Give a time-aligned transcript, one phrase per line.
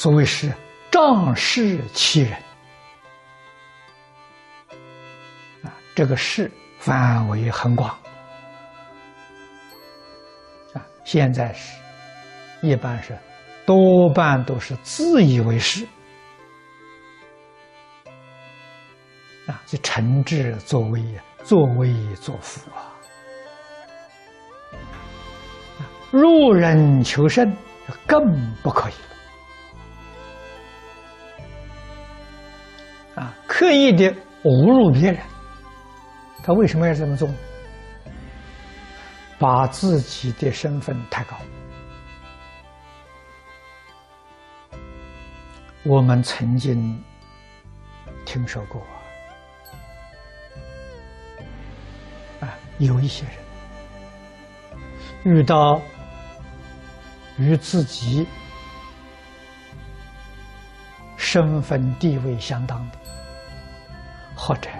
[0.00, 0.50] 所谓是
[0.90, 2.32] 仗势欺人
[5.62, 7.90] 啊，这个势范围很广
[10.72, 10.80] 啊。
[11.04, 11.76] 现在是，
[12.62, 13.14] 一般是
[13.66, 15.86] 多半都是自以为是
[19.46, 21.04] 啊，就臣治作威，
[21.44, 22.88] 作威作福啊。
[26.10, 27.54] 入人求胜，
[28.06, 28.94] 更不可以
[33.60, 34.10] 刻意的
[34.42, 35.20] 侮辱别人，
[36.42, 37.28] 他为什么要这么做？
[39.38, 41.36] 把自己的身份抬高。
[45.84, 47.04] 我们曾经
[48.24, 48.80] 听说过
[52.40, 53.34] 啊，有一些人
[55.36, 55.78] 遇到。
[57.38, 58.26] 与自己
[61.16, 62.98] 身份地位相当的，
[64.42, 64.70] 或者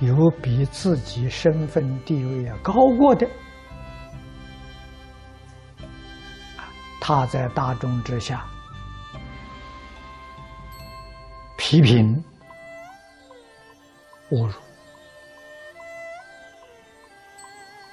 [0.00, 3.28] 有比自己身份地位要高过的，
[6.98, 8.42] 他在大众之下
[11.58, 12.24] 批评、
[14.30, 14.52] 侮辱，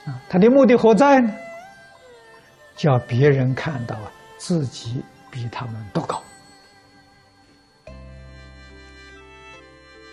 [0.05, 1.33] 啊，他的目的何在呢？
[2.77, 3.97] 叫别人看到
[4.37, 6.23] 自己比他们都高，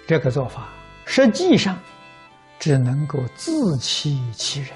[0.06, 0.68] 这个做法
[1.06, 1.78] 实际上
[2.58, 4.70] 只能够自欺欺人。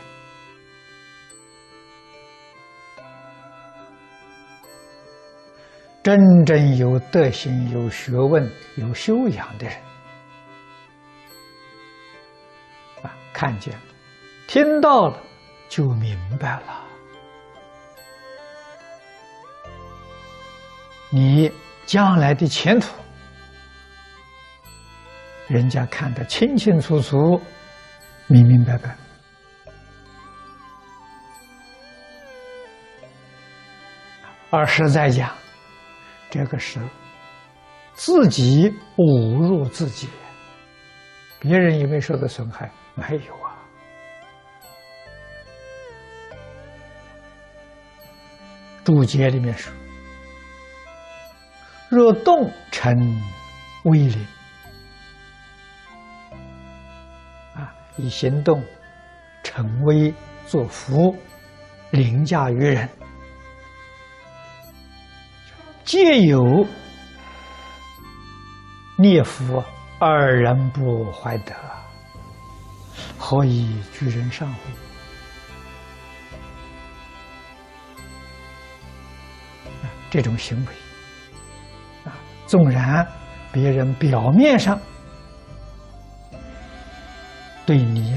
[6.03, 9.77] 真正有德行、有学问、有修养的人
[13.03, 13.79] 啊，看见、
[14.47, 15.21] 听到了，
[15.69, 16.85] 就明白了。
[21.11, 21.53] 你
[21.85, 22.89] 将来的前途，
[25.49, 27.41] 人家看得清清楚楚、
[28.27, 28.97] 明明白白。
[34.51, 35.31] 而实在讲，
[36.31, 36.79] 这个是
[37.95, 40.09] 自己侮辱自己，
[41.41, 42.71] 别人有没有受到损害？
[42.95, 43.57] 没有啊。
[48.85, 49.73] 注解里面说。
[51.91, 52.95] 若动成
[53.85, 54.27] 威灵
[57.99, 58.63] 以行动
[59.43, 60.15] 成威
[60.47, 61.15] 作福，
[61.91, 62.89] 凌驾于人，
[65.85, 66.67] 皆有
[68.97, 69.63] 孽福，
[69.99, 71.53] 二人不怀德，
[73.19, 74.59] 何以居人上乎？
[80.11, 80.73] 这种行为。
[82.47, 83.07] 纵然
[83.53, 84.81] 别人表面上
[87.69, 88.17] 对你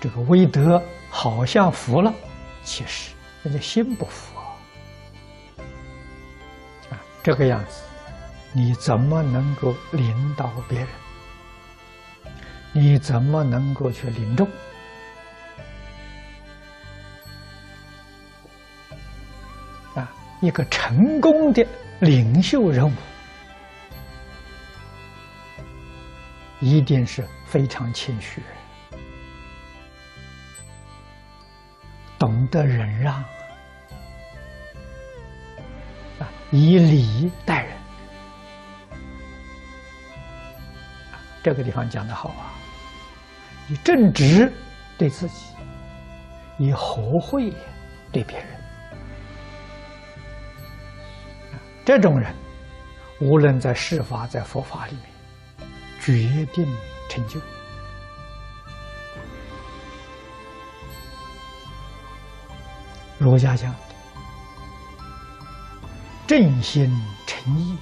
[0.00, 2.14] 这个威德好像服了，
[2.62, 3.10] 其实
[3.42, 4.54] 人家心不服啊！
[6.90, 7.82] 啊，这个样子，
[8.52, 10.88] 你怎么能够领导别人？
[12.70, 14.48] 你怎么能够去领众？
[20.40, 21.66] 一个成功的
[21.98, 22.92] 领袖人物，
[26.64, 28.42] 一定是非常谦虚，
[32.18, 33.16] 懂得忍让，
[36.18, 37.76] 啊，以礼待人。
[41.42, 42.56] 这个地方讲的好啊，
[43.68, 44.50] 以正直
[44.96, 45.48] 对自己，
[46.56, 47.52] 以和会
[48.10, 48.46] 对别人。
[51.84, 52.34] 这种人，
[53.20, 55.13] 无论在世法在佛法里面，
[56.04, 56.66] 决定
[57.08, 57.40] 成就。
[63.18, 63.78] 儒家讲的
[66.26, 66.90] 正心
[67.26, 67.78] 诚意，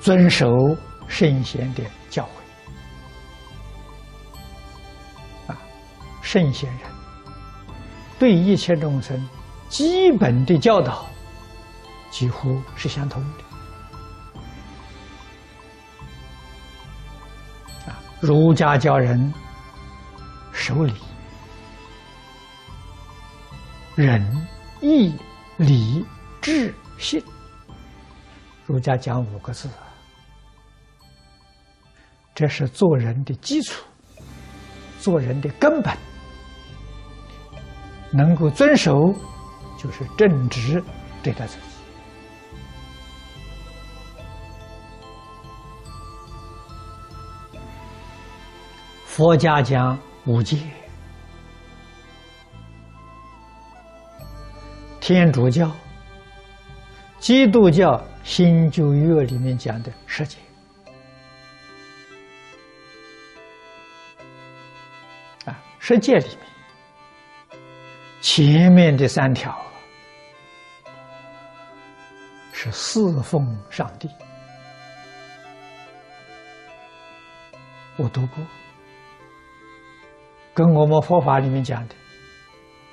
[0.00, 0.48] 遵守
[1.06, 2.26] 圣贤的教
[5.46, 5.58] 诲，啊，
[6.22, 6.80] 圣贤人
[8.18, 9.28] 对一切众生。
[9.68, 11.04] 基本的教导
[12.10, 13.44] 几乎是相同的
[18.20, 19.32] 儒家教人
[20.52, 20.94] 守礼、
[23.94, 24.46] 仁、
[24.80, 25.14] 义、
[25.58, 26.04] 礼、
[26.40, 27.22] 智、信。
[28.64, 29.68] 儒家讲五个字，
[32.34, 33.84] 这是做人的基础，
[34.98, 35.96] 做人的根本。
[38.10, 39.14] 能够遵守，
[39.78, 40.82] 就是正直
[41.22, 41.58] 对待自
[49.16, 50.58] 佛家讲五戒，
[55.00, 55.74] 天主教、
[57.18, 60.36] 基督教新旧约里面讲的十戒。
[65.46, 66.38] 啊，十戒里面
[68.20, 69.58] 前面的三条
[72.52, 74.10] 是侍奉上帝，
[77.96, 78.44] 我读过。
[80.56, 81.94] 跟我们佛法里面讲的，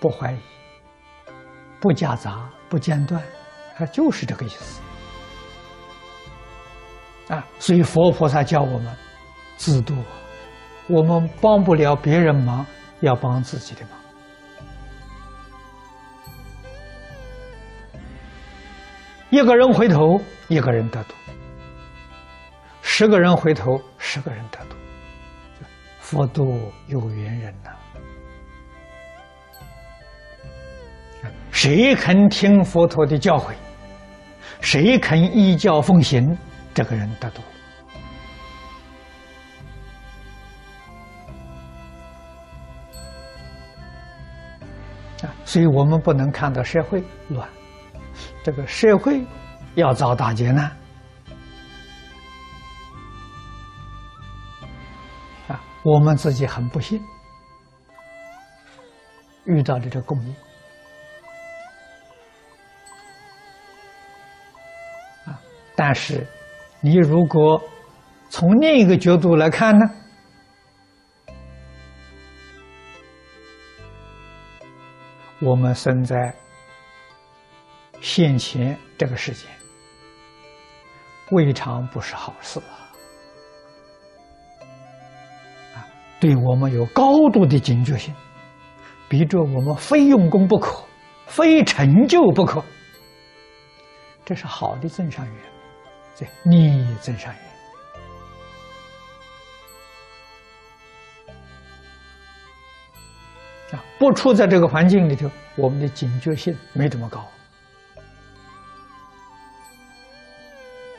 [0.01, 0.37] 不怀疑、
[1.79, 3.23] 不夹杂、不间断，
[3.77, 4.81] 它就是这个意思。
[7.29, 8.93] 啊，所以佛菩萨教我们
[9.55, 9.95] 自度，
[10.87, 12.65] 我们帮不了别人忙，
[12.99, 13.91] 要帮自己的忙。
[19.29, 20.19] 一个人回头，
[20.49, 21.13] 一个人得度；
[22.81, 24.75] 十个人回头，十个人得度。
[26.13, 27.71] 佛度有缘人呐，
[31.49, 33.51] 谁肯听佛陀的教诲，
[34.61, 36.37] 谁肯依教奉行，
[36.71, 37.41] 这个人得度。
[45.25, 47.49] 啊，所以我们不能看到社会乱，
[48.43, 49.25] 这个社会
[49.73, 50.71] 要遭大劫难。
[55.83, 57.03] 我们自己很不幸，
[59.43, 60.33] 遇到的这个共业
[65.25, 65.37] 啊！
[65.75, 66.25] 但是，
[66.79, 67.61] 你如果
[68.29, 69.85] 从另一个角度来看呢？
[75.41, 76.33] 我们生在
[77.99, 79.45] 现前这个世界，
[81.31, 82.92] 未尝不是好事啊！
[86.23, 88.15] 对我们有高度的警觉性，
[89.09, 90.81] 逼着我们非用功不可，
[91.27, 92.63] 非成就不可。
[94.23, 95.35] 这是好的增上缘，
[96.15, 97.41] 这逆增上缘
[103.77, 103.83] 啊！
[103.99, 107.19] 不处在这个环境里头，我们的警觉性没这么高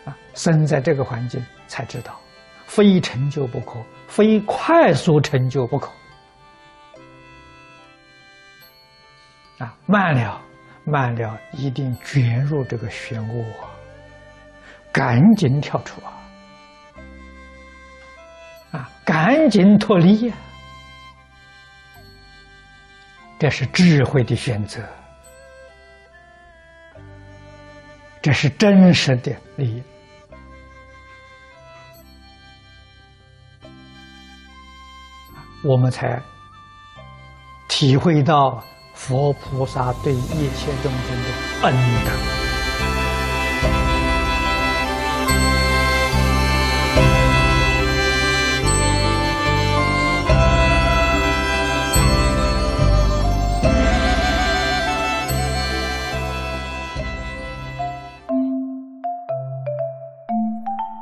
[0.05, 0.15] 啊！
[0.35, 2.21] 生在这个环境才知道。
[2.75, 5.89] 非成就不可，非快速成就不可。
[9.59, 10.43] 啊，慢了，
[10.85, 13.45] 慢了，一定卷入这个漩涡，
[14.91, 16.11] 赶紧跳出啊！
[18.73, 20.35] 啊，赶紧脱离呀！
[23.39, 24.83] 这是智慧的选择，
[28.21, 29.81] 这是真实的利益。
[35.67, 36.23] 我们才
[37.69, 42.11] 体会到佛菩萨对一切众生的恩德。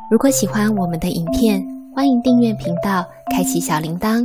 [0.09, 1.61] 如果喜欢我们的影片，
[1.97, 3.05] 欢迎订阅频道，
[3.35, 4.25] 开启小铃铛。